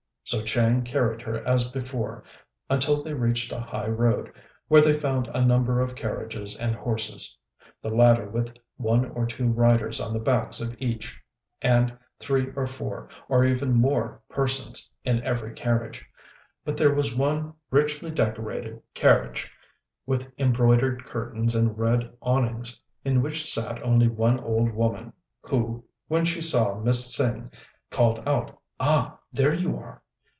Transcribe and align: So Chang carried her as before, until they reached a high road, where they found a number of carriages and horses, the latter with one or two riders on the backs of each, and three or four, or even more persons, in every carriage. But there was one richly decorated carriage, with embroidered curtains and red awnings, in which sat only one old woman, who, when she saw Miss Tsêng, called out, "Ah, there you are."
So 0.23 0.41
Chang 0.41 0.83
carried 0.85 1.21
her 1.23 1.45
as 1.45 1.69
before, 1.71 2.23
until 2.69 3.03
they 3.03 3.13
reached 3.13 3.51
a 3.51 3.59
high 3.59 3.89
road, 3.89 4.31
where 4.69 4.79
they 4.79 4.93
found 4.93 5.27
a 5.27 5.43
number 5.43 5.81
of 5.81 5.93
carriages 5.95 6.55
and 6.55 6.73
horses, 6.73 7.37
the 7.81 7.89
latter 7.89 8.29
with 8.29 8.55
one 8.77 9.09
or 9.11 9.25
two 9.25 9.47
riders 9.47 9.99
on 9.99 10.13
the 10.13 10.21
backs 10.21 10.61
of 10.61 10.73
each, 10.79 11.19
and 11.61 11.97
three 12.17 12.47
or 12.55 12.65
four, 12.65 13.09
or 13.27 13.43
even 13.43 13.73
more 13.73 14.21
persons, 14.29 14.89
in 15.03 15.21
every 15.23 15.53
carriage. 15.53 16.05
But 16.63 16.77
there 16.77 16.93
was 16.93 17.13
one 17.13 17.53
richly 17.69 18.11
decorated 18.11 18.81
carriage, 18.93 19.51
with 20.05 20.31
embroidered 20.37 21.03
curtains 21.03 21.55
and 21.55 21.77
red 21.77 22.09
awnings, 22.21 22.79
in 23.03 23.21
which 23.21 23.43
sat 23.43 23.83
only 23.83 24.07
one 24.07 24.39
old 24.39 24.71
woman, 24.71 25.11
who, 25.41 25.83
when 26.07 26.23
she 26.23 26.41
saw 26.41 26.75
Miss 26.79 27.13
Tsêng, 27.13 27.51
called 27.89 28.25
out, 28.25 28.57
"Ah, 28.79 29.17
there 29.33 29.53
you 29.53 29.75
are." 29.77 29.99